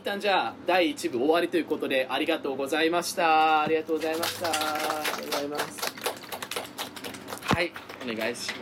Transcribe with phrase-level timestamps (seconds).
[0.00, 3.60] 一旦じゃあ第1部終わりということでありがとうございました。
[3.60, 4.48] ありがとうございました。
[4.48, 4.62] ありが
[5.12, 5.94] とうございます。
[7.44, 7.70] はい
[8.02, 8.56] お願いしま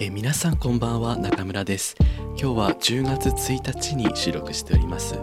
[0.00, 0.04] す。
[0.06, 1.96] え皆さんこんばんは中村です。
[2.28, 5.16] 今日は10月1日に収録しております。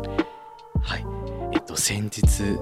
[0.83, 1.05] はい。
[1.53, 2.59] えっと先日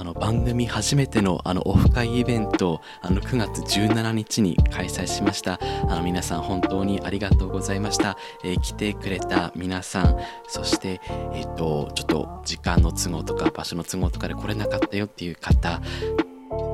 [0.00, 5.60] あの番組初めてのあのオフ会イベントあの9月17日に開催しました。
[5.90, 10.16] あの皆さん本当にありがとうございました、えー来てくれた皆さん
[10.48, 11.02] そして
[11.34, 15.82] えっとちょっと時間の都合とか場所の都合とかで来れなかったよっていう方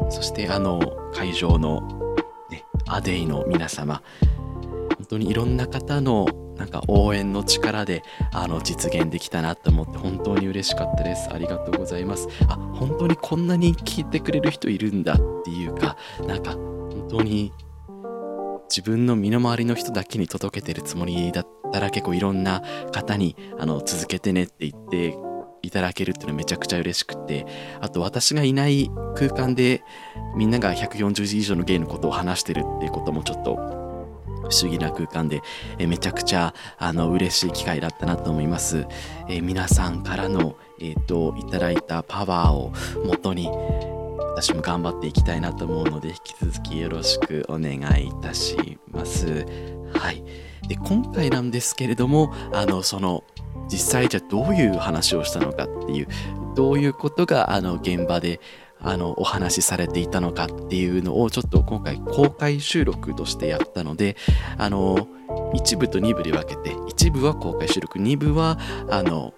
[0.08, 0.80] そしてあの
[1.12, 2.14] 会場の、
[2.48, 4.02] ね、アデイの皆様
[4.98, 8.02] 本当にいろんな方のなんか応援の力で
[8.32, 11.28] あの実現できたなと思って本当に嬉しかったです。
[11.30, 15.96] ありがとうございますあ本当にこんなに聞いてくれる人いるんだっていうか
[16.26, 17.52] なんか本当に
[18.68, 22.62] 自分の身の回りの人だけに届けてるつもりだったら結構いろんな
[22.92, 25.16] 方にあの続けてねって言って
[25.62, 27.46] いただけるっていうのはめちゃくちゃ嬉しくて
[27.80, 29.82] あと私がいない空間で
[30.36, 33.85] みんなが140字以上のゲイのことを話してるっていうこともちょっと
[34.48, 35.42] 不思議な空間で、
[35.78, 38.86] えーめちゃくちゃあの嬉しい機会だったなと思います。
[39.28, 42.72] えー皆さんからの、えー、といただいたパワーを
[43.04, 43.48] もとに
[44.36, 49.46] 私も頑張っていきたいなと思うので引き続きよろしくお願いいたします。
[49.94, 50.22] はい、
[50.68, 53.24] で今回なんですけれどもあのその
[53.68, 56.08] 実際じゃどういう話をしたのかっていう
[56.54, 58.40] どういうことがあの現場で
[58.86, 64.16] あのお話しされていたのかっていうのをちょっと今回公開収録としてやったので
[64.56, 65.08] あの
[65.54, 68.58] 1部と2部で分けて1部は公開収録2部は
[68.88, 69.34] あの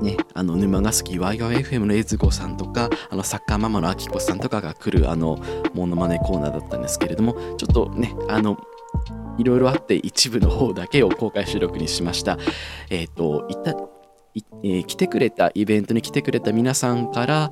[0.00, 5.38] ね、あの沼が好きワイワイ FM のエズゴさんとかあのサッカーママのあきこさんとかが来るあの
[5.74, 8.58] モノマネコーナーだったんですけれどもちょっとねあの
[9.38, 12.36] いろいろあって一部の方だけを公開収録にしました。
[12.90, 13.70] えっ、といた
[14.34, 17.50] いえー来てくれたイベントに来てくれた皆さんから、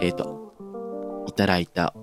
[0.00, 0.45] えっと
[1.26, 1.94] いただいた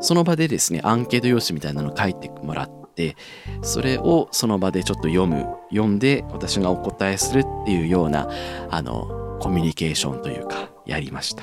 [0.00, 3.16] その場でですねアンケート用紙みたいなの書いてもらって
[3.62, 8.28] それをその場でちょっと読む読んで私がお答えするっていうような
[8.70, 11.42] あのコミュニケーションというかやりました。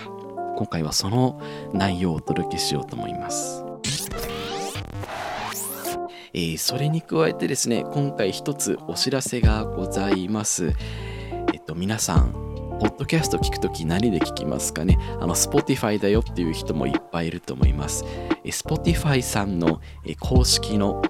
[0.57, 1.39] 今回はその
[1.71, 3.63] 内容をお届けしようと思います。
[6.33, 10.73] えーそれに加えてですね今回一つお知らせがございます。
[11.53, 12.46] えっと皆さん
[12.79, 14.99] ポッドキャスト聞くとき何で聞きますかね？
[15.19, 18.05] あの Spotify だよっていう人もいっぱいいると思います。
[18.43, 19.81] え Spotify さんの
[20.19, 21.01] 公式の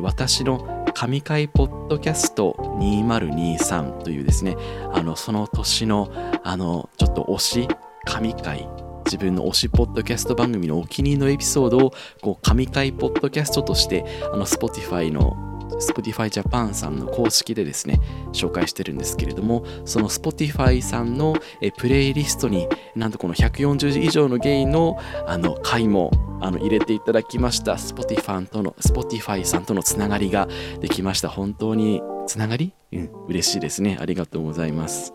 [0.00, 4.56] 私の神回ポッドキャスト2023というですね
[4.92, 6.10] あのその年の
[6.42, 7.68] あのちょっと推し
[8.04, 8.68] 神回
[9.06, 18.00] 自分の推しポッドキャスト番組のお気に入りのエピソードをこう神回ポッドキャストとしてあの Spotify の Spotify Japan さんの公式でですね
[18.32, 21.34] 紹介してるんですけれどもその Spotify さんの
[21.78, 26.10] プレイリストになんとこの140以上のゲイのあの回も
[26.40, 27.74] あの入れていただきました。
[27.74, 30.48] Spotify との Spotify さんとのつながりが
[30.80, 31.28] できました。
[31.28, 32.74] 本当につながり？
[32.92, 33.96] うん嬉しいですね。
[34.00, 35.14] ありがとうございます。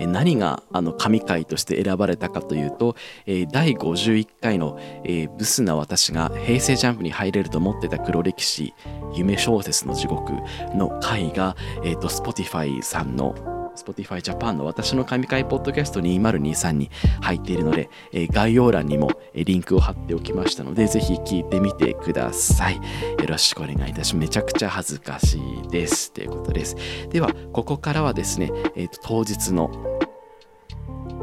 [0.00, 2.96] 何があの神回として選ばれたかというと、
[3.26, 8.74] え第51回の、えブスな私が平成ジャンプに入れると思ってた黒歴史
[9.14, 10.32] 夢小説の地獄
[10.74, 22.76] の回が、えー、と Spotify さんの Spotify Japan の私の神回ポッドキャスト2023に入っているので、えー概要欄にもえーリンクを貼っておきましたのでぜひ聞いてみてください。
[22.76, 22.80] よ
[23.26, 24.26] ろしくお願いいたします。
[24.26, 26.12] めちゃくちゃ恥ずかしいです。
[26.12, 26.76] ということです。
[27.10, 29.70] ではここからはですね、えーと当日の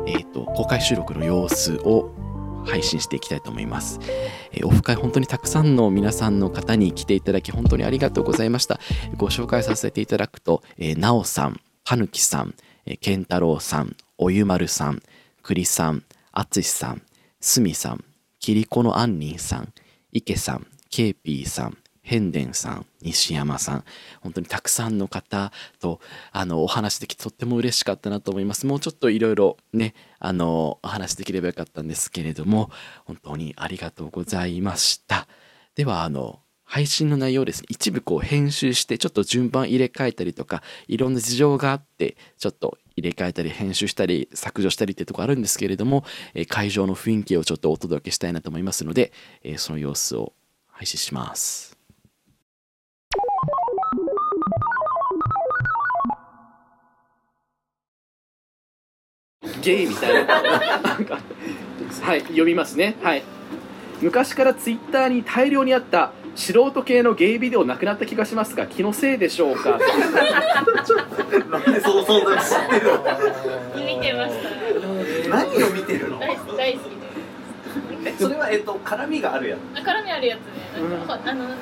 [0.06, 2.12] えー、と公開収録の様子を
[2.66, 4.00] 配信していきたいと思います、
[4.52, 8.80] えーオフ会本当にたくさんの皆さんの方に来ていただき本当にありがとうございました。
[9.18, 11.60] ご紹介させていただくと、えーなおさん。
[11.84, 12.54] たぬきさん、
[12.86, 15.02] えーけんたろうさんおゆまるさん
[15.42, 17.02] くりさんあつしさん
[17.40, 18.04] すみさん
[18.40, 19.74] きりこのあんにんさん
[20.12, 23.84] いけさんけいぴーさんへんでんさん西山さん
[24.22, 26.00] 本当にたくさんの方と
[26.32, 28.66] あのお話できてとっても嬉しかったなと思います。
[28.66, 32.70] もうちょっといろいろねあのお話できればよかったんですけれども
[33.06, 35.28] 本当にありがとうございました。
[35.76, 36.40] ではあの
[36.74, 46.04] 配信の内容をですね一部こう編集してちょっと順番入れ替えたりとかいろんな事情があってちょっと入れ替えたり編集したり削除したりってとこあるんですけれども、
[46.34, 49.12] え会場の雰囲気をちょっとお届けしたいなと思いますので、
[49.44, 50.34] えその様子を
[50.72, 51.78] 配信します
[59.62, 62.96] ゲイみたいなはい、読みますね。
[63.04, 63.24] はい。
[64.02, 69.72] 昔からツイッターに大量にあった素人系のゲイビデオなくなった気がしますが、気のせいでしょうか？
[69.72, 69.80] なん
[71.74, 72.98] でその存在知ってるの？
[73.86, 74.50] 見てました。
[75.30, 76.20] 何を見てるの？
[76.20, 79.60] 大好き大好きでえそれはえっと絡みがあるやつ？
[79.80, 80.46] あ絡みあるやつね。
[81.08, 81.56] なんあの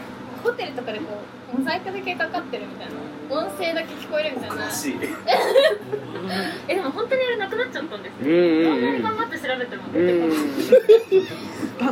[0.43, 1.05] ホテルとかでこ
[1.53, 2.93] うモザイクだけかかってるみたいな
[3.31, 4.95] 音声だけ聞こえるみたいな詳しい
[6.67, 10.37] えでも本当にあれなくなっちゃったんですうんうんよどんなうんに頑張って調べてもう出てこない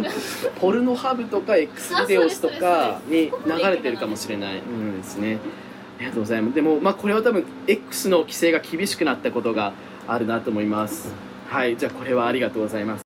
[0.02, 0.06] ん。
[0.60, 4.60] ポルノハブとか X ビデオスとかに流れてるかもしれない。
[4.60, 5.40] うんですね。
[5.98, 6.56] ありがとうございます。
[6.56, 9.74] でも、まあ、これは多分 X の規制が厳しくなったことが
[10.08, 11.14] あるなと思います。
[11.48, 13.04] はい、じゃあこれはありがとうございます。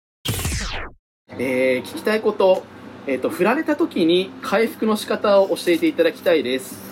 [1.29, 2.63] えー聞きたいこと、
[3.07, 6.82] えっ、と、振られた時に回復の仕方を教えていただきたいです。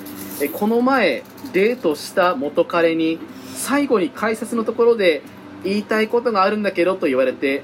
[0.42, 1.24] えーこの前、
[1.54, 3.20] デートした元彼に、
[3.56, 5.22] 最後に改札のところで
[5.64, 7.64] 言いたいことがあるんだけどと言われて、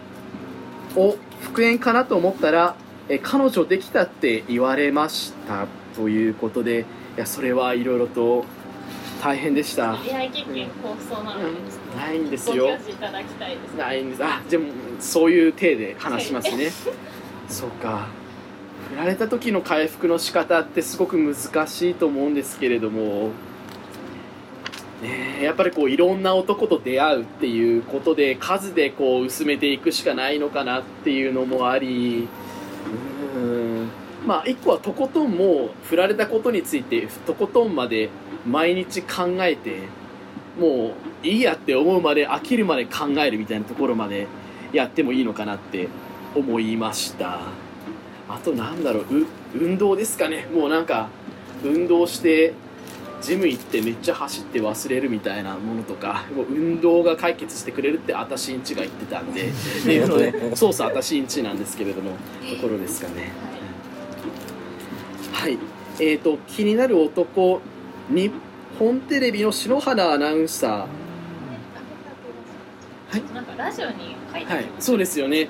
[0.96, 2.76] お、復縁かなと思ったら、
[3.10, 6.86] え彼女できたって言われましたということで、
[7.16, 8.46] いや、それはいろいろと
[9.24, 9.98] 大変でした。
[10.04, 11.46] 出会い経験豊富なので、
[11.98, 12.76] ないんですごよ。
[12.76, 14.24] いただきたいですないんです。
[14.24, 14.66] あ、でも、
[15.00, 16.72] そういう体で話しますね。
[17.50, 18.08] そうか。
[18.90, 23.32] 振られた時の回復の仕方ってすごく難しいと思うんですけれども、
[25.02, 32.28] ね、やっぱりこういろんな男と出会うっていうことで数でこう薄めていくしかないのかなっていうのもあり、
[33.36, 33.90] うん
[34.26, 38.10] まあ一個はとことんもう振られたことについてとことんまで
[38.46, 39.82] 毎日考えて
[40.60, 40.94] も
[41.24, 44.28] ういいやって思うまで飽きるまで考えるみたいなところまで
[44.74, 45.88] やってもいいのかなって
[46.36, 47.67] 思いました。
[48.30, 50.48] あとなんだろうう運動ですかね。
[50.54, 51.10] もうなんか
[51.64, 52.54] 運動して
[53.22, 59.54] ジム行ってめっちゃ走って忘れるみたいなものとかもう運動が解決してくれるってあたしんちが言ってたんでっ
[59.84, 62.18] ていうのでそうそうあたしんちなんですけれどもと
[62.62, 63.32] ころですかね。
[65.34, 65.58] はい。
[66.00, 67.60] えー、と気になる男
[68.10, 68.32] 日
[68.78, 70.72] 本テレビの篠原アナウンサー。
[70.72, 70.86] は
[73.18, 73.34] い。
[73.34, 75.48] なんかラジオに書いてはいあり、ますそうですよね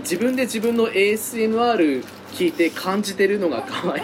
[0.00, 4.02] 自分で自分の ASMR 聞いて感じてるのが可愛い。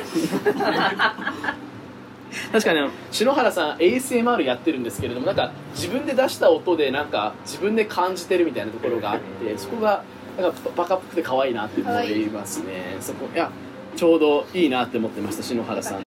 [2.52, 10.02] 確かにあの篠原さん ASMR やってるんですけれどもなんか自分で出した音でなんか自分で感じてるみたいなところがあってそこが
[10.36, 12.96] なんかバカっぽくて可愛いなって思いますね。
[13.00, 13.50] そこいや
[13.96, 16.02] ちょうどいいなって思ってました篠原さん。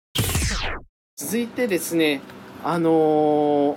[1.15, 2.21] 続いてですね
[2.63, 3.75] あのー、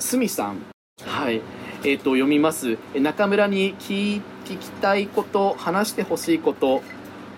[0.00, 0.58] すみさん。
[1.04, 1.40] はい。
[1.86, 2.78] えー、と読みます。
[2.94, 6.82] 中村に聞聞きたいこと話してほしいこと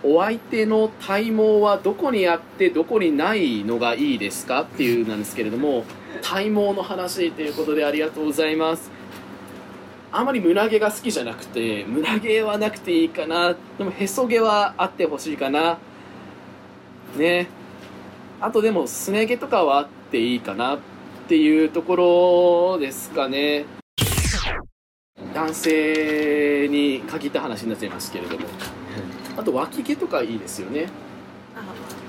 [0.04, 4.62] お相手の体毛はどこにあってどこにないのがいいですか？
[4.62, 5.84] っていうなんですけれども
[6.22, 8.90] 体毛の話ということでありがとうございます。
[10.12, 13.56] あまり胸毛が好きじゃなくて胸毛はなくていいかな。
[13.78, 15.78] でもへそ毛はあってほしいかな。
[17.16, 17.48] ね。
[18.40, 20.76] あとでもすね毛とかはあっていいかな。
[20.76, 20.78] っ
[21.28, 23.64] ていうところですかね。
[25.34, 28.46] 男性に限った話になっちゃいますけれども。
[29.36, 30.88] あと脇毛とかいいですよね。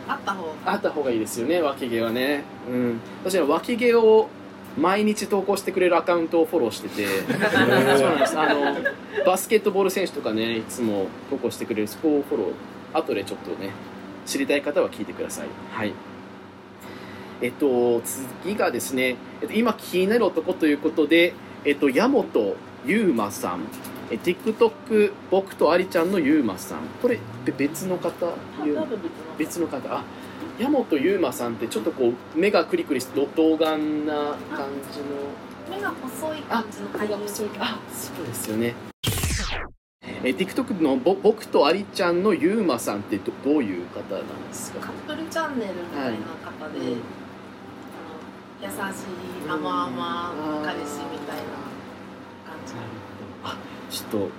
[0.08, 0.54] あった方が。
[0.66, 2.44] あった方がいいですよね脇毛はね。
[2.70, 3.00] うん。
[3.24, 4.30] 私は脇毛を
[4.78, 7.06] 毎日投稿してくれるアカウントをフォローしてて。
[7.28, 8.38] そうなんです。
[8.40, 8.76] あの
[9.26, 12.98] バスケットボール選手とかねいつも投稿してくれるそこをフォロー。
[12.98, 13.72] 後でちょっとね
[14.26, 15.48] 知りたい方は聞いてください。
[15.72, 15.94] はい。
[17.42, 18.02] えっと
[18.44, 21.34] 次がですね、えっと、今気になる男ということで
[21.66, 22.08] えっと矢
[22.88, 23.60] 本優馬さん。
[24.10, 26.80] え TikTok 僕とありちゃんの優馬さん。
[27.02, 28.34] これべ別の方？
[28.66, 28.88] ゆう
[29.38, 29.94] 別の方。
[29.94, 30.04] あ
[30.58, 35.06] 矢本優馬さんってちょっとこう目がクリクリしてど童顔な感じの。
[35.70, 37.16] 目が細い感じの俳優
[37.60, 38.74] あそうですよね。
[40.24, 44.80] え TikTok のぼ僕とありちゃんの優馬さんってどどういう方なんですか？
[44.80, 46.96] カップルチャンネルみたいな方で、はい。
[48.60, 51.44] 優しい甘々彼氏みたいな
[53.44, 53.58] あ
[53.90, 54.30] ちょっと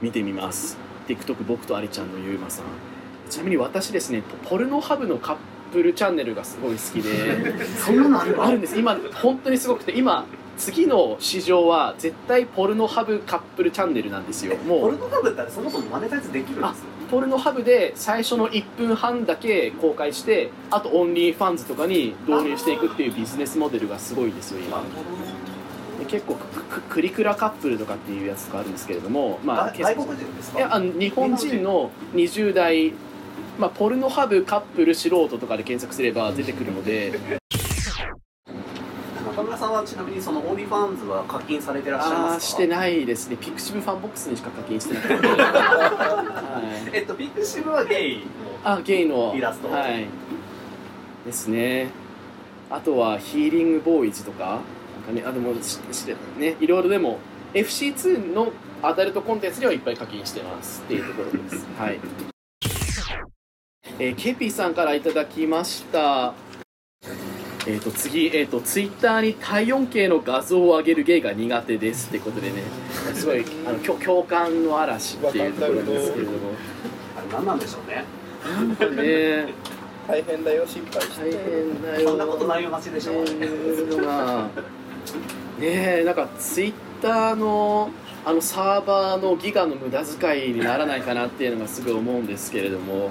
[0.00, 0.76] 見てみます。
[1.08, 2.64] TikTok 僕とありちゃんのゆうまさん。
[3.30, 5.36] ちなみに私ですねポポルノハブのカッ
[5.72, 7.64] プルチャンネルがすごい好きで。
[7.78, 8.78] そんなのあるあるんです。
[8.78, 10.24] 今本当にすごくて今
[10.56, 14.56] 次の市場は絶対 Pornhub カップルチャンネルなんですよ。
[14.56, 14.80] もう。
[14.82, 24.78] Pornhub ってそもそもマネタイズできるんですよ Pornhub で最初の1分半だけ公開してあと OnlyFans とかに導入していくっていうビジネスモデルがすごいですよ今。
[24.78, 24.84] で
[26.14, 26.36] 結構
[26.90, 30.58] クリクラカップルとかっていうやつとかあるんですけれどもまああ外国人ですか？
[30.58, 32.92] いやあの日本人の20代、
[33.58, 37.18] まあ、 Pornhub カップル素人とかで検索すれば出てくるので。
[39.26, 42.36] 中村さんはちなみにその OnlyFans は課金されてらっしゃいあますか？
[42.36, 43.36] あしてないですね。
[43.36, 48.24] pixivFANBOX にしか課金してなくて、 はい、えっと pixiv はゲイの
[48.62, 49.34] あゲイの。
[49.36, 50.06] イラストはい。
[51.26, 51.88] ですね。
[52.70, 54.60] あとはヒーリングボーイズとか
[55.02, 56.04] かねあでもしし
[56.38, 57.18] ねいろいろでも
[57.54, 61.66] FC2 のアダルトコンテンツにはいっぱい課金してますっていうところです。
[61.78, 62.00] はい。
[63.98, 66.34] えー、ケピーさんからいただきました。
[67.66, 72.62] えー、と次、えー、とツイッターに体温計の画像を上げる芸が苦手ですってことでね。
[73.14, 76.38] すごいあの共共感の嵐っていうところなんですけれども。
[77.16, 78.04] あれ何なんでしょうね。
[78.44, 79.54] なんかね。
[80.06, 81.22] 大変だよ心配して。
[81.22, 82.08] 大変だよ。
[82.10, 83.48] そんなことないよ街でしょうね
[85.58, 87.90] ねえなんかツイッターの
[88.26, 93.10] あのサーバーのギガの無駄遣いにならないかなっていうのがすごい思うんですけれども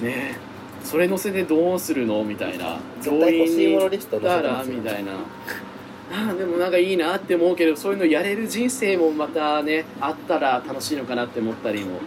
[0.00, 0.36] ねえ
[0.82, 12.00] それ載せてどうするのみたいな絶対欲しいものリスト載だらせてますよみたいなああでもなんかいいなって思うけどそういうのやれる人生もまたねあったら楽しいのかなって思ったりも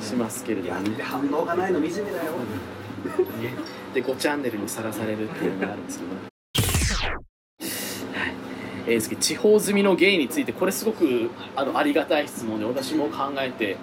[0.00, 2.32] しますけれどやって反応がないの惨めだよ。
[3.94, 6.31] で5チャンネルにさらされるっていうのがあるんですけど、はい
[8.92, 13.76] えー次地方住みのゲイについてこれすごくあのありがたい質問で私も考えて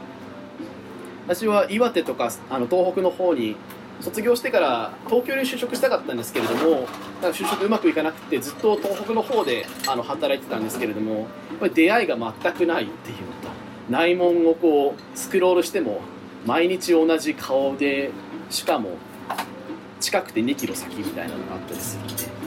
[1.25, 3.55] 私は岩手とかあの東北の方に
[4.01, 6.87] 卒業してから東京に就職したかったんですけれどもなんか
[7.29, 11.27] 就職うまくいかなくてずっと東北の方であの働いてたんですけれどもやっ
[11.59, 13.23] ぱり出会いが全くないっていうと
[13.89, 16.01] 内門をこうスクロールしても
[16.45, 18.11] 毎日同じ顔で
[18.49, 18.91] しかも
[19.99, 22.38] 近くて2キロ先みたいなのがあったりするんで。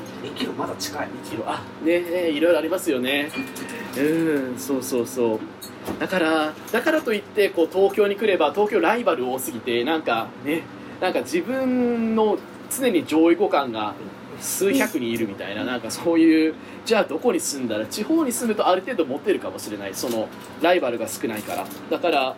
[0.43, 1.07] キロまだ近い。
[1.07, 1.45] 2キロ。
[1.47, 3.31] あねねいろいろありますよね。
[3.97, 5.41] うんそうそうそう。
[6.01, 10.63] だからだからといってこう東京に来れば東京ライバル多すぎてなんかね
[11.01, 12.39] なんか自分の
[12.71, 13.95] 常に上位互換が
[14.41, 19.95] 数百人いるみたいななんかそういうじゃあどこに住んだら地方に住むとある程度持ってるかもしれない。
[19.95, 20.29] その
[20.61, 21.67] ライバルが少ないから。
[21.91, 22.35] だから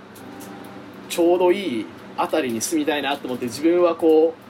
[1.08, 4.43] ちょうどいい辺りに住みたいなと思って自分はこう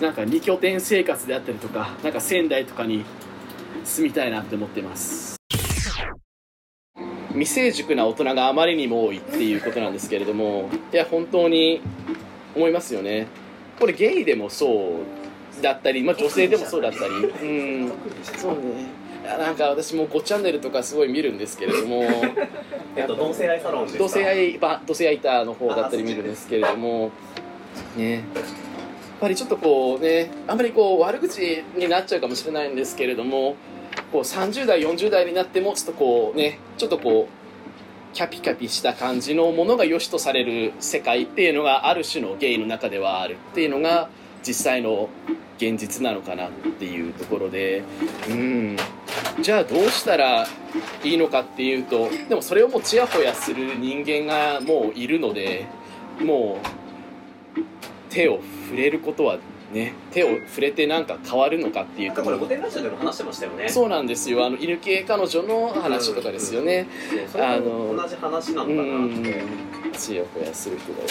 [0.00, 3.04] なんか2拠点生活であったりとかなんか仙台とかに
[3.84, 5.36] 住みたいなって思ってます。
[7.30, 11.80] 未成熟な大人があまりにも多いっていうことなんですけれどもいや本当に
[12.56, 13.26] 思いますよね。
[13.78, 15.02] これゲイでもそ
[15.58, 17.14] うだったり、まあ、女性でもそうだったり。
[17.14, 17.92] うん。
[18.36, 18.86] そうね。
[19.22, 22.04] いやなんか私も5チャンネルとかすごい見るんですけれども。
[22.96, 24.04] えっと同性愛サロンですか？
[24.04, 27.10] 同性愛ば同性愛ターの方だったり見るんですけれども。
[27.96, 28.24] ね
[29.20, 33.56] ぱりちょっとこうねあんまりこう悪口になっちゃうかもしれないんですけれども
[34.12, 44.08] こう30代40代になってもちょっとこうねちょっとこうキャピキャピした感じのものが良しとされる世界っていうのがある種のゲイの中ではあるっていうのが
[44.46, 45.08] 実際の
[45.58, 47.82] 現実なのかなっていうところで。
[48.28, 48.76] うん。
[49.40, 50.46] じゃあどうしたら
[51.04, 55.66] いいのかっていうとでもそれをもうちやほやする人間がもういるので
[56.20, 56.77] もう
[58.10, 59.38] 手を触れることは
[59.72, 62.38] ね手を触れてなんか変わるのかっていうところ。
[62.38, 63.68] これラジオでも話してましたよね。
[63.68, 64.44] そうなんですよ。
[64.44, 66.86] あの犬系彼女の話とかですよね。
[67.34, 69.44] 同じ話ななって。
[69.98, 71.08] ちやほやする人が多い。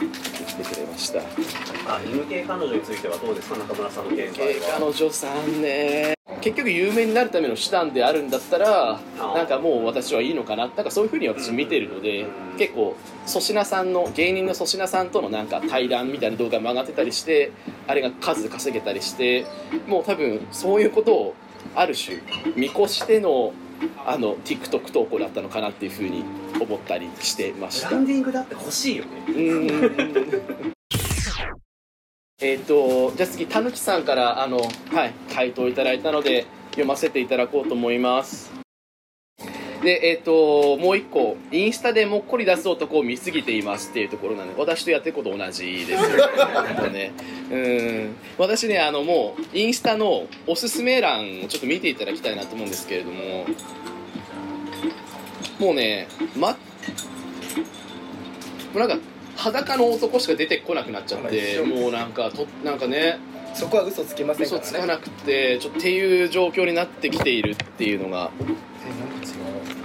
[0.00, 0.12] 言っ
[0.56, 1.20] てくれました。
[1.20, 3.56] あ犬系彼女についてはどうですか？
[3.58, 6.14] 中村さんの見解系は彼女さんね。
[6.40, 9.34] 結局有名になるための手段であるんだったらあ。
[9.36, 10.66] なんかもう私はいいのかな。
[10.66, 12.58] なんかそういうふうに私見てるのでうん。
[12.58, 17.52] 結構粗品さんの芸人の粗品さんとのなんか対談みたいな動画も上がってたりして
[17.86, 19.46] あれが数稼げたりして
[19.86, 21.34] もう多分そういうことを
[21.74, 22.18] ある種
[22.56, 23.52] 見越しての
[24.06, 26.24] あの TikTok 投稿だったのかなっていうふうに
[26.60, 27.88] 思ったりしてました。
[27.88, 29.10] ブランディングだって欲しいよね。
[29.28, 30.72] うーん。
[32.40, 38.61] えっとじゃあ次たぬきさんからあのはい回答いただいたので読ませていただこうと思います
[39.82, 45.98] でえっ、ともう一個インスタでもっこり出す男を見すぎていますっていうところなので私とやってること同じですよ
[46.90, 46.90] ね。
[47.10, 47.12] ね。
[47.50, 48.16] うん。
[48.38, 53.46] 私ねあのもうインスタのおすすめ欄をちょっと見ていただきたいなと思うんですけれども
[55.58, 56.56] もうねまも
[58.76, 58.98] うなんか
[59.36, 63.18] 裸の男しか出てこなくなっちゃってもうなんかとなんかね
[63.54, 64.66] そこは嘘つきませんか嘘らね。
[64.66, 68.30] つかなくてちょっていう状況になってきているっていうのが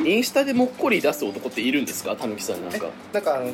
[0.05, 2.15] インスタでもっこり出す男っているんですか？
[2.15, 3.53] たぬきさんなんか、なんかあのはい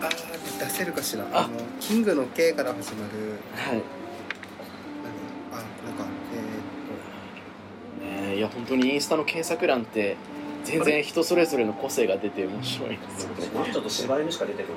[0.00, 1.24] あー出せるかしら。
[1.32, 1.44] あ。
[1.44, 3.12] あのキングの K から始まる。
[3.54, 3.82] はい。
[5.52, 6.04] 何あこれか
[8.02, 10.16] えねえいや本当にインスタの検索欄って
[10.64, 13.48] 全然人それぞれの個性が出て面白いですよね。
[13.54, 14.72] まあちょっと柴犬しか出てこ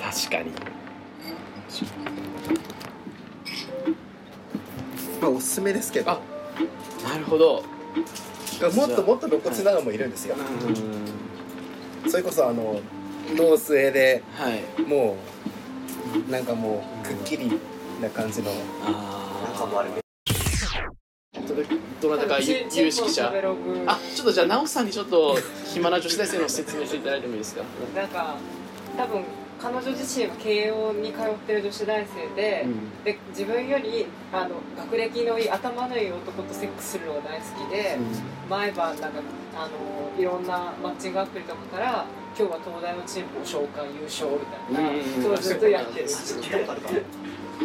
[0.00, 0.12] ない。
[0.12, 0.50] 確かに。
[5.20, 6.12] まあおすすめですけど。
[6.12, 6.20] あ
[7.08, 7.62] なるほど
[8.74, 10.34] もっともっと露骨なのもいるんですよ。
[12.04, 12.10] うん。
[12.10, 12.80] それこそあの
[13.34, 14.62] ノースエではい。
[14.82, 15.16] も
[16.28, 17.60] うなんかもうくっきり
[18.00, 18.50] な感じの
[18.84, 19.90] あなんかもうあれ
[22.00, 23.32] どなたか有有識者。
[23.86, 25.36] あちょっとじゃあ直さんにちょっと
[25.66, 27.62] 暇な女子大生の説明していただいてもいいですか？
[27.94, 28.36] なんか
[28.96, 29.24] 多分
[29.60, 33.04] 彼女自身は慶応に通ってる女子大生で,、うん。
[33.04, 37.98] で自分よりあの学歴のいい頭のいい男とセックスするのが大好きで、
[38.48, 39.20] 毎晩なんか
[39.56, 42.06] あのいろんなマッチングアプリとかから
[42.38, 44.38] 今日は東大のチームを召喚優勝み
[44.74, 45.22] たいな、うん。
[45.22, 46.08] そうずっとやってる。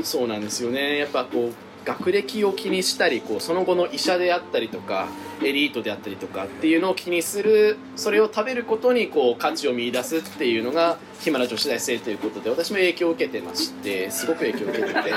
[0.04, 0.98] そうなんですよね。
[0.98, 1.54] やっぱこう
[1.86, 5.08] 学歴を気にしたりこうその後の医者であったりとか
[5.44, 15.12] エリートであったりとかっていうのを気にするそれを食べることにこう価値を見出すっていうのが暇な女子大生ということで私も影響を受けてましてすごく影響を受けてて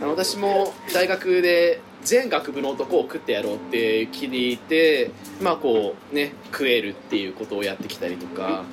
[0.06, 5.10] 私も大学で全学部の男を食ってやろうって気に入って
[5.40, 8.64] まあこうね食えるっていうことをやってきたりとか。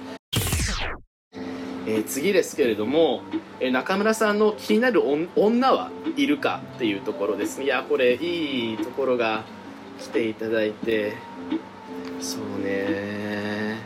[1.90, 3.24] えー次ですけれども、
[3.62, 5.02] え中村さんの気になる
[5.36, 7.62] 女はいるかっていうところです。
[7.62, 9.44] いやこれいいところが
[10.00, 11.14] 来ていただいて。
[12.22, 13.78] そうね。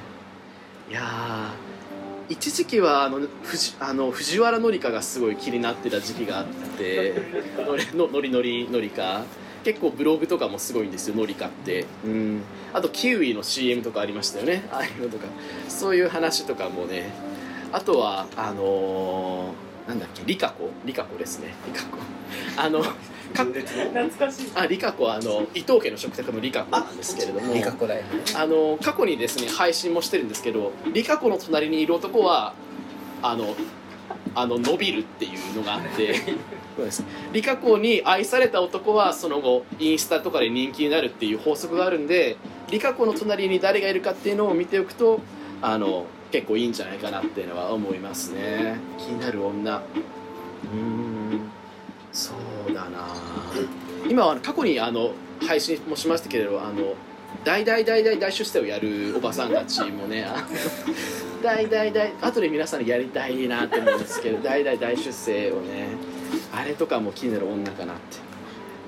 [0.90, 1.54] いや
[2.30, 6.46] 一時期はあの藤あの藤原紀香がすごい気になってた時期があっ
[6.78, 7.14] て
[7.66, 9.24] のりのりのりのりか
[9.64, 11.86] 結構ブログとかもすごいんですよのりかって。
[12.06, 12.42] うん。
[12.74, 14.68] あとキウイの CM とかありましたよね。
[14.72, 15.26] ああいうのとか。
[15.68, 17.10] そういう話とかもね。
[17.72, 20.24] あとはあのーなんだっけ？
[20.26, 21.54] リカコリカコですね。
[21.68, 21.98] リカコ
[22.58, 22.82] あの
[23.34, 24.52] か懐かしい。
[24.56, 27.54] あリカコはあの伊藤家の食卓のリカコなんですけれども。
[27.54, 28.24] リカコライフね。
[28.36, 32.54] あの過去にですね配信もしてるんですけどリカコの隣にいる男は
[33.22, 33.56] あの
[34.36, 36.16] あの伸びるっていうのがあって。
[36.76, 37.04] そうです。
[37.34, 42.38] リカコに愛された男はその後インスタとかで人気になるっていう法則があるんで
[42.72, 45.20] リカコの隣に誰がいるかっていうのを見ておくと
[45.62, 48.78] あの結構いいんじゃないかなっていうのは思いますね。
[48.98, 49.84] 気になる女。
[50.74, 51.42] うん
[52.12, 52.34] そ
[52.68, 53.06] うだな。
[54.10, 55.12] 今は過去にあの
[55.46, 56.96] 配信もしましたけれどあの
[57.44, 60.48] 大大大大大出世をやるおばさんたちもねあの
[61.44, 65.90] 大大大後で皆さんにやりたいなって思うんですけど大大大出世をね
[66.52, 68.18] あれとかも気になる女かなって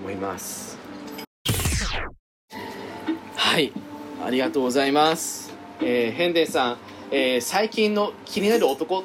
[0.01, 0.79] 思います。
[3.35, 3.71] はい
[4.25, 5.53] ありがとうございます。
[5.81, 6.77] えー、ヘンデンさん、
[7.11, 9.03] えー最近の気になる男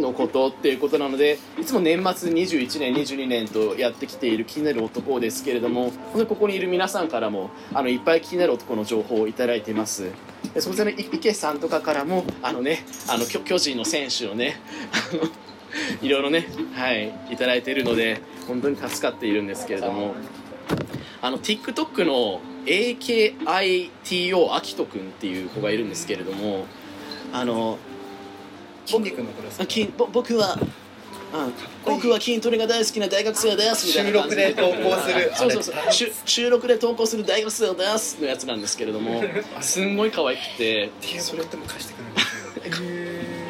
[0.00, 5.90] のことっていうことなのでいつも年末21年22年とやってきている気になる男ですけれども
[6.28, 10.10] ここにいる皆さんからもあのいっぱい気になる男の情報をいただいています。
[10.58, 14.60] それぞれい池さんとかからもあのねあの巨人の選手をね
[16.00, 20.14] いろいろねはいいいているので本当に助かっているんですけれども。
[21.22, 26.66] あの TikTok の AKITO アキトくんっていう子がいるんですけれども
[27.36, 27.78] あの
[28.86, 29.62] 筋肉の黒さ
[30.10, 30.60] 僕は、うん、
[31.84, 35.32] 僕は筋トレが大好きな大学生ですみたいな収録で投稿する。
[35.34, 35.92] そうそうそう。
[35.92, 39.22] 収収録で投稿する大学生ですのやつなんですけれども。
[39.60, 40.90] すんごい可愛くて。
[41.02, 42.86] それそれでも貸してくれるんですよ。
[42.86, 43.46] へえ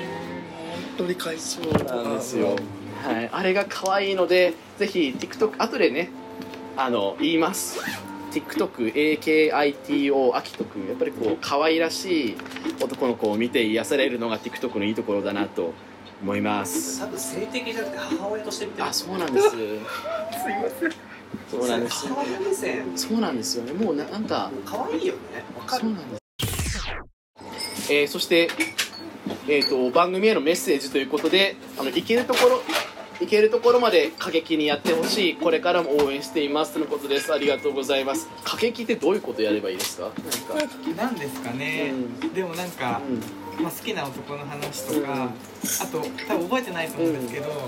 [0.99, 1.73] 本当に返しそう
[2.03, 2.57] なんですよ。
[3.05, 6.11] はい、あれが可愛いのでぜひ TikTok 後でね
[6.77, 7.79] あの言います
[8.37, 12.37] TikTokAKITO アキトくんやっぱりこう可愛らしい
[12.83, 15.73] 男の子を見て癒されるのが TikTok のいいところだなと
[16.23, 17.01] 思います。
[17.01, 18.85] 多分性的じゃなくて母親として見てる。
[18.85, 19.51] あそうなんです。
[19.51, 19.65] すいま
[20.69, 20.91] せん。
[21.51, 22.07] そうなんです。
[22.09, 23.73] 母親目線そうなんですよね。
[23.73, 25.21] もうななんか可愛いよね。
[25.59, 25.83] わかる。
[25.83, 26.23] そうなんです、
[27.93, 28.51] えーそして、
[29.49, 32.61] えー、と番組へのメッセージということであの行けるところ
[33.21, 35.37] 行けるところまで過激にやってほしい。
[35.37, 36.75] これからも応援しています。
[36.75, 37.33] とのことです。
[37.33, 38.29] ありがとうございます。
[38.45, 40.11] 過激ってどういうことやればいいですか？
[40.97, 41.93] なんですかね、
[42.35, 43.01] でもなんか、
[43.61, 45.21] まあ、好きな男の話とか、うん。
[45.23, 45.29] あ
[45.91, 47.63] と多分覚えてないと思うんですけど、あの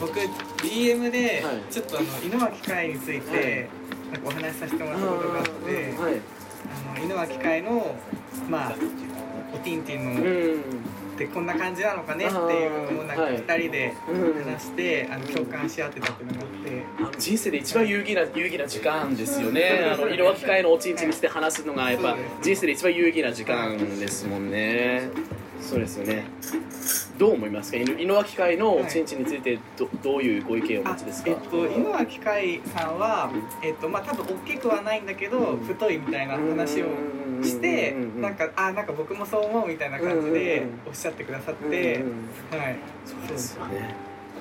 [0.00, 1.72] 僕 DM ではい。
[1.72, 3.68] ちょっとあの犬巻会について
[4.12, 6.02] なんかお話しさせてもらったことがあって、うん。
[6.02, 6.20] はい。
[6.94, 7.94] あの犬巻会の
[8.50, 8.74] まあ
[9.54, 10.62] おティンティンのうん
[11.14, 13.36] ってこんな感じなのかねっていうのをなんかはい。
[13.36, 14.44] 2人でうん。
[14.44, 16.82] 話して、あの共感し合ってたっていうのがあって。
[16.98, 19.92] あの人生で一番有意義な有意義な時間ですよね。
[19.94, 25.08] あの色分け会のおちんちんにして話すのがやっぱ人生で一番有意義な時間ですもんね。
[25.60, 26.24] そうですよね。
[27.16, 27.78] どう思いますか？
[27.78, 31.30] 犬犬脇会のおちんちんについてどどういうご意見をお持ちですか？
[31.30, 33.30] えっと、犬脇海さんは、
[33.62, 36.86] えっとまあ、多分大きくはないんだけど、うん太いみたいな話を
[37.44, 42.06] して、なんかあなんか僕もそう思うみたいな感じでおっしゃってくださっうんて、う
[42.56, 42.76] んはい。
[43.04, 43.94] そうですよね。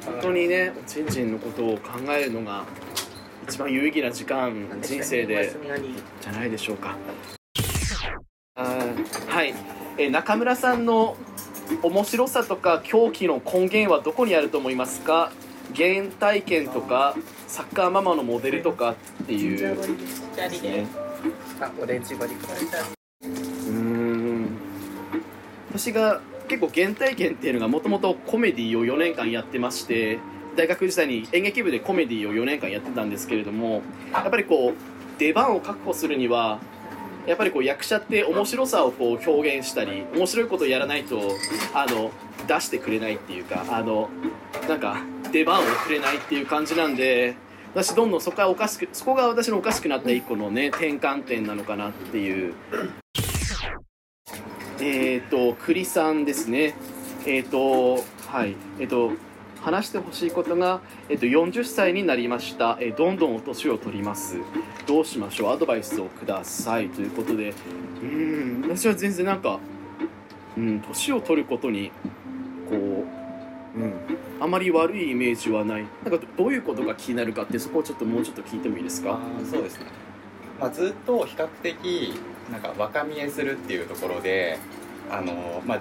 [0.06, 2.66] 本当にねおちんちんのことを考えるのが
[3.48, 5.56] 一番有意義な時間人生で
[6.22, 6.98] じゃないでしょうか。
[8.56, 9.54] はい、
[9.98, 11.16] えー中村さんの
[11.82, 15.32] 面白さとか狂気の根源はどこにあると思いますか？
[15.76, 17.16] 原体験とか
[17.48, 18.92] サッカーママのモデルとか
[19.24, 19.78] っていう。
[20.36, 20.86] 左で
[21.62, 22.82] あオレンジバリください。
[23.22, 24.48] うーん。
[25.70, 30.20] 私が結構原体験っていうのがもともとコメディを4年間やってまして
[30.56, 33.82] 大学時代に演劇部でコメディを4年間やってたんですけれども
[34.12, 36.60] やっぱりこう出番を確保するには
[37.26, 41.20] やっぱりこう役者って面白さをこう表現したり面白いことをやらないと
[41.74, 42.12] あの
[42.48, 44.10] 出してくれないっていうかあの
[44.68, 44.98] なんか
[45.32, 47.36] 出番をくれないっていう感じなんで
[47.74, 52.54] 私どんどんそこがおかしくそこが私のおかしくなった一個のね転換点なのかなっていう。
[54.80, 56.76] えっ、と栗さんですね。
[57.26, 58.56] えっ、とはい。
[58.80, 59.12] えっ、と
[59.62, 64.38] 話してほしいことが、えっと40歳になりました、えどんどんお年を取ります。
[64.86, 65.54] どうしましょう？
[65.54, 66.90] アドバイスをください。
[66.90, 67.54] ということで。
[68.02, 68.62] うん。
[68.64, 69.60] 私は全然なんか
[70.58, 71.92] うん年を取ることに
[72.69, 72.76] こ
[73.76, 73.93] ううん。
[74.39, 75.86] あまり悪いイメージはない。
[76.04, 79.13] なんかどういうことが気になるかってそこをちょっともうちょっと聞いてもいいですか？
[79.13, 79.86] あそうですね、
[80.60, 82.13] まあ、ずっと比較的
[82.52, 84.60] なんか若見えするっていうところで
[85.10, 85.80] あのまあ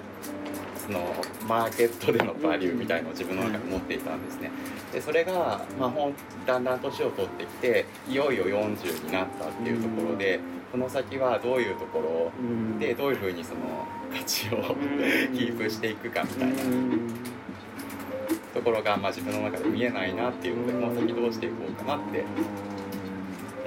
[0.77, 1.13] その
[1.47, 4.51] マーケットでのバリューみたいのを自分の中で持っていたんですね。
[4.91, 6.13] でそれが、まあ、ほん
[6.45, 10.39] だんだん年を取ってきていよいよ40になったっていうところで
[10.73, 12.79] この先はどういうところうん。
[12.79, 13.59] でどういうふうにその
[14.11, 14.67] 価値をうん。
[15.37, 17.13] キープしていくかみたいなうん。
[18.55, 22.23] ところが、まあ、自分の中で見えないなっていうのでこの先どうしていこうかなって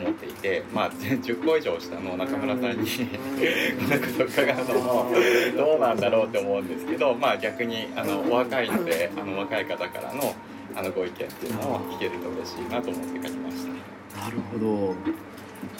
[0.00, 2.88] 思っていて、まあ、 10個以上下の中村さんに
[3.78, 5.12] こんなこと伺うのも
[5.56, 10.34] どうなんだろうって思うんですけど、まあ、逆にあのお若いのであの若い方からの
[10.74, 13.64] あのご意見っていうのを聞けると嬉しいなと思って書きまし
[14.12, 14.20] た。
[14.22, 14.94] なるほど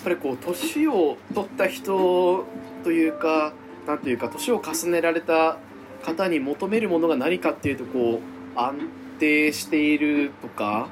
[0.06, 2.44] ぱりこう年を取った人
[2.84, 3.52] というか
[3.86, 5.58] なんというか年を重ねられた
[6.04, 8.20] 方に求めるものが何かっていうとこ
[8.54, 8.78] う安
[9.18, 10.88] 定しているとか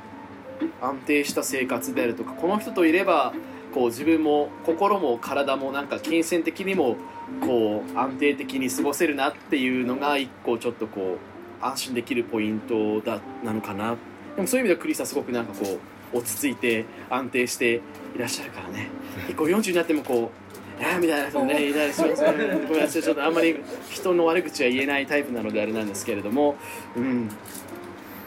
[0.81, 3.33] 安定した生活であるとかこの人といれば
[3.73, 6.97] こう自分も心も体もなんか金銭的にも
[7.41, 11.19] こう安定的に過ごせるなっていうのが一個ちょっとこ
[11.63, 13.97] う安心できるポイントだなのかな。
[14.37, 17.81] でもそういう意味ではクリスはすごくなんかこう落ち着いて安定して
[18.15, 18.89] いらっしゃるからね。
[19.27, 20.45] 結構40になってもこう
[20.81, 23.03] 「えー、みたいな人ねいたりしますごめんなさい。
[23.03, 23.57] ちょっとあんまり
[23.91, 26.57] 人の悪口は言えないタイプなのであれなんですけれども。
[26.97, 27.29] うん。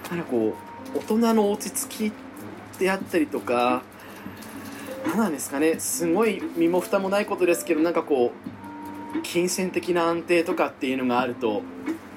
[0.10, 0.56] なんかこ
[0.96, 2.14] う大人の落ち着き
[2.80, 3.82] であったりとか
[5.06, 5.80] 何なんですかね。
[5.80, 8.32] すごい身も蓋もないことですけどなんかこ
[9.16, 11.62] う金銭的な安定とかっていうのがあると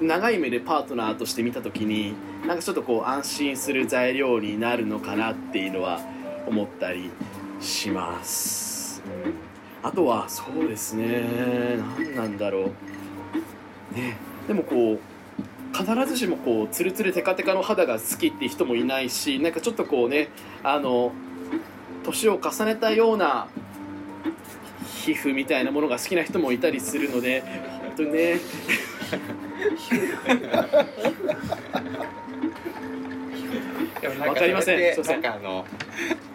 [0.01, 2.13] 長い目でパートナーとして見た時に
[2.47, 6.01] なんかちょっとこう安心する材料になるのかなっていうのは
[6.47, 7.09] 思ったり
[7.59, 9.33] します、うん、
[9.83, 11.77] あとはそうですね。
[11.97, 12.71] 何なんだろ
[13.93, 13.95] う。
[13.95, 14.17] ね。
[14.47, 20.29] でもこう必ずしもこうツルツルテカテカの肌が好きって人もいないしなんかちょっとこうね
[20.63, 21.13] あの
[22.03, 23.47] 年を重ねたような
[25.03, 27.41] 皮膚みたいなものが好きな人もいたりするので
[27.81, 28.39] 本当にね
[34.07, 34.77] わかりません。
[34.77, 35.65] それってすいませなんんかあの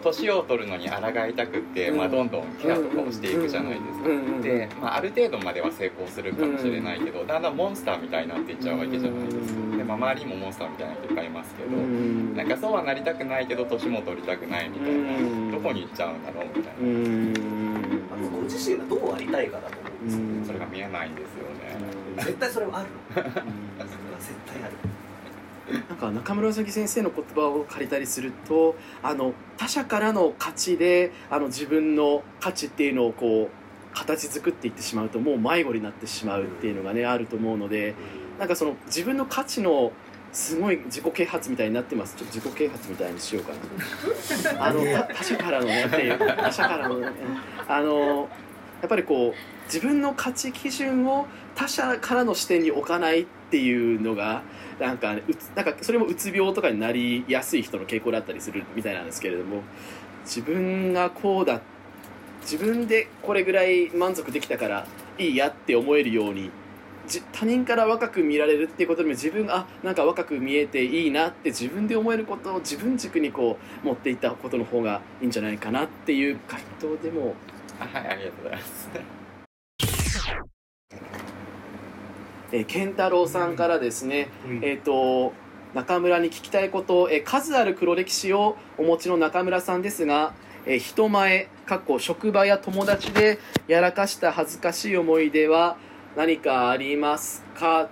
[0.03, 0.95] 年を取るのに抗
[1.27, 12.35] いたくって、まあ、どんどんケアとかをしていくじゃないですか、で、まあ、ある程度までは成功するかもしれないけど、だんだんモンスターみたいになっていっちゃうわけじゃないですか、で、まあ、周りにもモンスターみたいな人いっぱいいますけど、うん。
[12.35, 15.51] なんかそうはなりたくないけど年も取りたくないみたいな、うん。
[15.51, 22.89] どこに行っちゃうんだろうみたいな、ご自身がどうありたいかだと思うんですそれが見えないんですよね、絶対それはある。
[23.13, 23.31] それは
[24.19, 24.86] 絶対ある
[26.01, 37.95] なんか中村咲先生の言葉を借りたりするとあの他者からの価値であの自分の価値っていうのをこう形作っていってしまうともう迷子になってしまうっていうのがねあると思うので
[38.37, 39.91] なんかその自分の価値の
[40.31, 42.15] すごい自己啓発みたいになってます。
[42.15, 43.53] ちょっと自己啓発みたいにしようか
[44.53, 44.61] な。
[44.67, 47.07] あの他他者からのねっていう他者からのね
[47.67, 48.29] あの
[48.81, 54.43] やっぱりこう自分の価値基準を他者からの視点に置かないっていうのが
[54.79, 59.61] なんか,、うつなんかそれもうつ病とかになりやすい人の傾向だったりするみたいなんですけれども
[60.23, 61.61] 自分がこうだ
[62.41, 66.51] 自分でこれぐらい満足できたからいいやって思えるように
[67.07, 77.35] じ他人から若く見られるっていうことよりも自分あなんか若く見えていいなって自分で思えることを自分軸にこう持っていったことの方がいいんじゃないかなっていう回答でも
[77.79, 79.26] はいありがとうございます。
[82.51, 84.29] えー健太郎さんからですね、
[84.61, 85.33] えっ、と
[85.73, 90.33] 中村に聞きたいこと、えー数ある黒歴史をお持ちの中村さんですが、
[90.65, 95.77] えー人前過去職場や友達でやらかした恥ずかしい思い出は
[96.15, 97.89] 何かありますか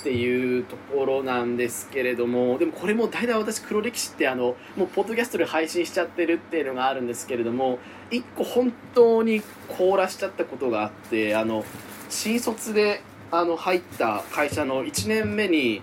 [0.00, 7.78] っていうところなんですけれどもでもこれも大体私黒歴史ってあのもうポッドキャストで配信しちゃってるっていうのがあるんですけれども
[8.10, 11.64] 一個本当に凍らしちゃったことがあってあの
[12.10, 15.82] 新卒であの入った会社の1年目に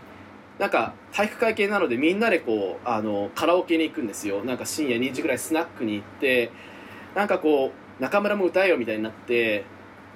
[0.59, 4.43] なんか体育会系なのでみんなでこうあのカラオケに行くんですよ。
[4.43, 6.51] なんか深夜2時ぐらいスナックに行って
[7.15, 9.65] なんかこう中村も歌えよみたいになって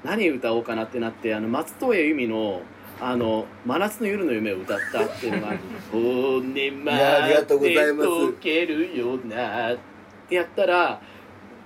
[0.04, 2.62] 何歌おうかなってなってあの松任谷由実の
[3.02, 5.54] あの真夏の夜の夢を歌ったっていうのが
[5.92, 8.10] 「骨まいやありがとうございでます。
[8.10, 9.78] 溶けるような」っ
[10.30, 11.02] てやったら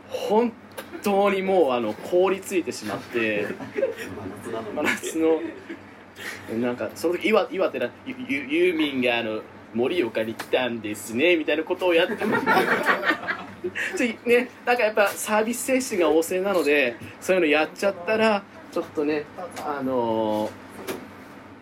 [0.09, 0.51] 本
[1.03, 3.47] 当にもうあの凍りついてしまって
[4.75, 5.39] 真夏の
[6.59, 9.41] なんかその時岩岩手なゆゆユーミンがあの
[9.73, 12.31] 盛岡に来たんですねみたいなことをやってね
[14.65, 19.25] なんかやっぱサービス精神が旺盛なのでそういうのやっちゃったらちょっとね
[19.63, 20.51] あのー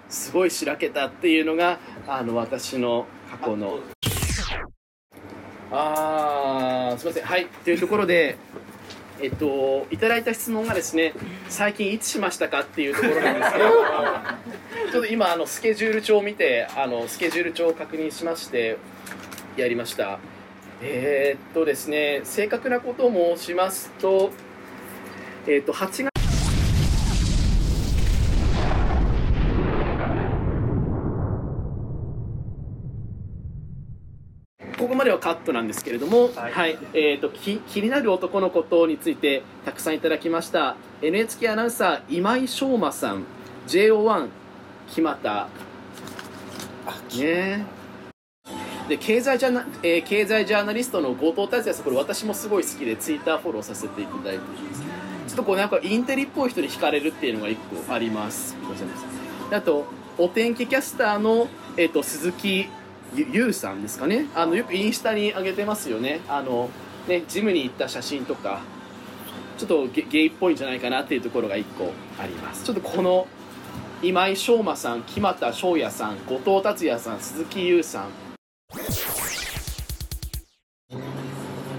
[0.09, 3.79] すごいしらけたっていうのがあの私の過去の
[5.71, 7.23] あーすみません。
[7.25, 8.37] はいというところで
[9.19, 11.13] えっといただいた質問がですね
[11.49, 13.65] 最近いつしましたかっていうところなんですけど
[14.91, 18.77] ちょっと今あのスケジュール帳を見てあのスケジュール帳を確認しまして
[19.55, 20.19] やりました。
[20.81, 24.31] えーっとですね正確なことを申しますと
[25.47, 26.16] えーっと8月
[34.77, 36.77] ここまではカットなんですけれども、はい。
[36.93, 40.75] えー、とき気になる男のことについてたくさんいただきました。
[41.01, 43.23] NHK アナウンサー今井翔馬さん。
[43.67, 44.29] JO1
[44.89, 45.47] 木俣
[47.17, 47.65] ね。
[48.87, 54.39] で経済ジャーナ、えー経済ジャーナリストの後藤達也さんこれ私もすごい好きでツイッターフォローさせていただいて
[55.27, 58.55] ちょっとこうなんかインテリっぽい人に惹かれるっていうのが一個あります。
[59.49, 59.85] であと
[60.17, 62.69] お天気キャスターの、えー、と鈴木
[63.15, 64.27] ゆゆうさんですかね？
[64.35, 66.21] あのよくインスタに上げてますよね。
[66.27, 66.69] あの
[67.07, 68.61] ねジムに行った写真とか。
[69.57, 72.63] ちょっとゲゲイっぽいんじゃないかなっていうところが一個あります。
[72.63, 73.27] ちょっとこの
[74.03, 78.09] 今井翔馬さん木俣翔也さん後藤達也さん鈴木優さん。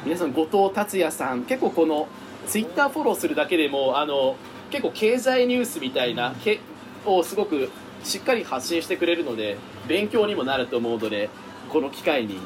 [0.05, 1.45] 皆さん後藤達也さん。
[1.45, 2.09] 結構この
[2.49, 4.35] ツイッターフォローするだけでもあの
[4.71, 6.59] 結構経済ニュースみたいなけ
[7.07, 7.71] をすごく
[8.09, 11.29] しっかり発信してくれるので勉強にもなると思うので
[11.69, 12.39] この機会に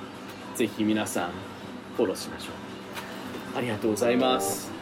[0.57, 1.31] ぜひ皆さん
[1.97, 2.51] フォローしましょ
[3.55, 4.73] うありがとうございます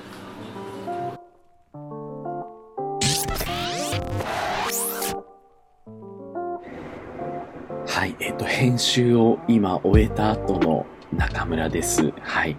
[7.87, 12.13] はい、えっ、と、編集を今終えた後の中村です。
[12.23, 12.57] はい。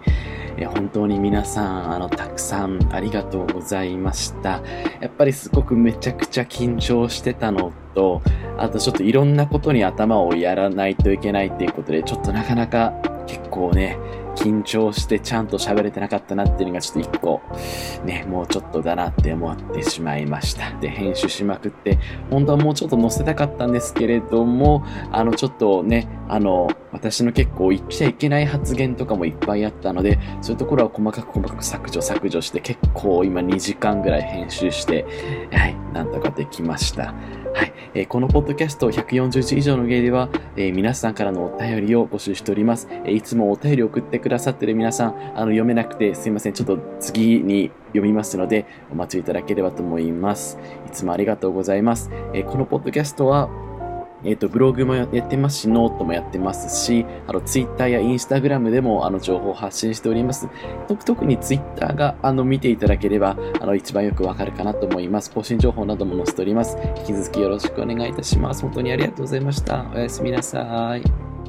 [0.62, 4.62] え本当に皆さん、あの、たくさんありがとうございました。
[5.02, 8.22] やっぱりすごくめちゃくちゃ緊張してたのと、
[8.58, 12.94] あとちょっといろんなことに頭をやらないといけないっていうことで、ちょっとなかなか
[13.26, 13.98] 結構ね、
[14.36, 17.42] 緊張してちゃんと喋れてなかったなっていうのがちょっと一個、
[18.06, 20.72] ね、もうちょっとだなって思ってしまいました。
[20.80, 35.06] で、編集しまくって、本当はもうちょっと載せたかったんですけれども、あの、ちょっとね、あの、私の結構言っちゃいけない発言とかもいっぱいあったので、そういうところは細かく細かく削除削除して、結構今2時間ぐらい編集して、
[35.52, 37.14] はい、なんとかできました。
[37.54, 42.88] はい、えーこのポッドキャスト140字以上のゲイでは、えー皆さんからのお便りを募集しております。
[43.06, 46.54] えいつもお便り送ってくださってる皆さん、あの、読めなくてすいません。
[46.54, 50.58] ちょっと次に読みますので、お待ちいただければと思います。
[50.88, 52.10] いつもありがとうございます。
[52.34, 53.50] えこのポッドキャストは、
[54.24, 60.48] えっ、と、ブログもやってますし、ノートもやってますし、あの、ツイッターやインスタグラムでも、あの、情報を発信しております。
[61.06, 65.32] 特にツイッターが、あの、見ていただければ、あの、一番よくわかるかなと思います。
[65.32, 66.78] 更新情報なども載せております。
[67.00, 68.62] 引き続きよろしくお願いいたします。
[68.62, 69.86] 本当にありがとうございました。
[69.94, 71.41] おやすみなさい。